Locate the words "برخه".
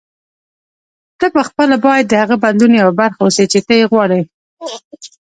2.99-3.19